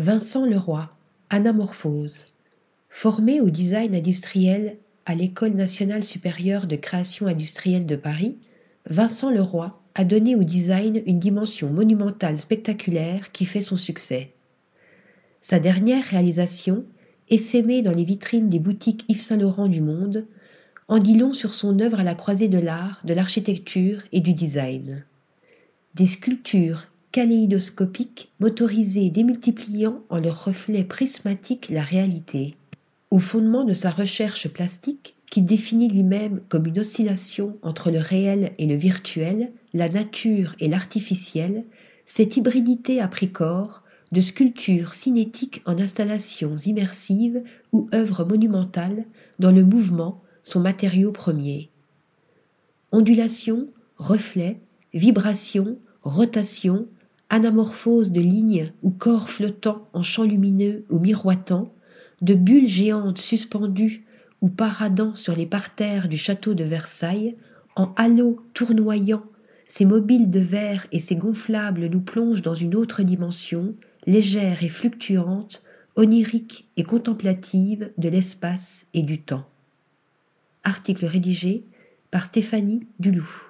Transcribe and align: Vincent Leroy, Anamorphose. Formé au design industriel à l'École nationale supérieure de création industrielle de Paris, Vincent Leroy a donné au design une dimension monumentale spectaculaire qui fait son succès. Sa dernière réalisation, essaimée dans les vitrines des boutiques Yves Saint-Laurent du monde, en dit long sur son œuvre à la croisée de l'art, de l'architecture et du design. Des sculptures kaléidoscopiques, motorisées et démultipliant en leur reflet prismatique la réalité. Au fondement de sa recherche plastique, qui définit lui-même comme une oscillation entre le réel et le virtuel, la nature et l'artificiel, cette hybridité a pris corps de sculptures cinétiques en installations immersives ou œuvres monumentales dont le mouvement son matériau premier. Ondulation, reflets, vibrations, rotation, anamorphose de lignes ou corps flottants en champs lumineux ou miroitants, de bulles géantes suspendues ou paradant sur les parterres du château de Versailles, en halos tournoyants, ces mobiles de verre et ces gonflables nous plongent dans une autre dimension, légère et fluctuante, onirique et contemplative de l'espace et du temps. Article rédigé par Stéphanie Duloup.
Vincent 0.00 0.46
Leroy, 0.46 0.88
Anamorphose. 1.28 2.24
Formé 2.88 3.42
au 3.42 3.50
design 3.50 3.94
industriel 3.94 4.78
à 5.04 5.14
l'École 5.14 5.52
nationale 5.52 6.04
supérieure 6.04 6.66
de 6.66 6.76
création 6.76 7.26
industrielle 7.26 7.84
de 7.84 7.96
Paris, 7.96 8.38
Vincent 8.88 9.30
Leroy 9.30 9.78
a 9.94 10.04
donné 10.04 10.36
au 10.36 10.42
design 10.42 11.02
une 11.04 11.18
dimension 11.18 11.68
monumentale 11.68 12.38
spectaculaire 12.38 13.30
qui 13.30 13.44
fait 13.44 13.60
son 13.60 13.76
succès. 13.76 14.32
Sa 15.42 15.58
dernière 15.58 16.04
réalisation, 16.04 16.86
essaimée 17.28 17.82
dans 17.82 17.92
les 17.94 18.04
vitrines 18.04 18.48
des 18.48 18.58
boutiques 18.58 19.04
Yves 19.08 19.20
Saint-Laurent 19.20 19.68
du 19.68 19.82
monde, 19.82 20.24
en 20.88 20.96
dit 20.96 21.18
long 21.18 21.34
sur 21.34 21.52
son 21.52 21.78
œuvre 21.78 22.00
à 22.00 22.04
la 22.04 22.14
croisée 22.14 22.48
de 22.48 22.58
l'art, 22.58 23.02
de 23.04 23.12
l'architecture 23.12 24.00
et 24.12 24.20
du 24.20 24.32
design. 24.32 25.04
Des 25.94 26.06
sculptures 26.06 26.86
kaléidoscopiques, 27.12 28.30
motorisées 28.40 29.06
et 29.06 29.10
démultipliant 29.10 30.02
en 30.08 30.20
leur 30.20 30.44
reflet 30.44 30.84
prismatique 30.84 31.68
la 31.70 31.82
réalité. 31.82 32.54
Au 33.10 33.18
fondement 33.18 33.64
de 33.64 33.74
sa 33.74 33.90
recherche 33.90 34.48
plastique, 34.48 35.16
qui 35.30 35.42
définit 35.42 35.88
lui-même 35.88 36.40
comme 36.48 36.66
une 36.66 36.80
oscillation 36.80 37.56
entre 37.62 37.90
le 37.90 37.98
réel 37.98 38.52
et 38.58 38.66
le 38.66 38.74
virtuel, 38.74 39.52
la 39.72 39.88
nature 39.88 40.54
et 40.58 40.68
l'artificiel, 40.68 41.64
cette 42.04 42.36
hybridité 42.36 43.00
a 43.00 43.08
pris 43.08 43.30
corps 43.30 43.84
de 44.10 44.20
sculptures 44.20 44.92
cinétiques 44.92 45.62
en 45.66 45.78
installations 45.78 46.56
immersives 46.56 47.42
ou 47.72 47.88
œuvres 47.94 48.24
monumentales 48.24 49.04
dont 49.38 49.52
le 49.52 49.64
mouvement 49.64 50.20
son 50.42 50.60
matériau 50.60 51.12
premier. 51.12 51.70
Ondulation, 52.90 53.68
reflets, 53.98 54.60
vibrations, 54.92 55.78
rotation, 56.02 56.88
anamorphose 57.30 58.10
de 58.10 58.20
lignes 58.20 58.72
ou 58.82 58.90
corps 58.90 59.30
flottants 59.30 59.88
en 59.92 60.02
champs 60.02 60.24
lumineux 60.24 60.84
ou 60.90 60.98
miroitants, 60.98 61.72
de 62.20 62.34
bulles 62.34 62.68
géantes 62.68 63.18
suspendues 63.18 64.04
ou 64.40 64.48
paradant 64.48 65.14
sur 65.14 65.34
les 65.34 65.46
parterres 65.46 66.08
du 66.08 66.18
château 66.18 66.54
de 66.54 66.64
Versailles, 66.64 67.36
en 67.76 67.92
halos 67.96 68.40
tournoyants, 68.52 69.24
ces 69.66 69.84
mobiles 69.84 70.30
de 70.30 70.40
verre 70.40 70.86
et 70.90 70.98
ces 70.98 71.14
gonflables 71.14 71.86
nous 71.86 72.00
plongent 72.00 72.42
dans 72.42 72.54
une 72.54 72.74
autre 72.74 73.02
dimension, 73.02 73.74
légère 74.06 74.64
et 74.64 74.68
fluctuante, 74.68 75.62
onirique 75.94 76.68
et 76.76 76.82
contemplative 76.82 77.92
de 77.96 78.08
l'espace 78.08 78.88
et 78.94 79.02
du 79.02 79.20
temps. 79.20 79.46
Article 80.64 81.06
rédigé 81.06 81.64
par 82.10 82.26
Stéphanie 82.26 82.86
Duloup. 82.98 83.49